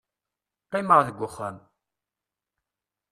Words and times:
qqimeɣ 0.67 0.99
deg 1.07 1.17
uxxam 1.27 1.57